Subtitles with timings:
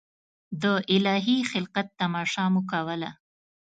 [0.61, 0.63] د
[0.95, 3.09] الهي خلقت تماشه مو کوله.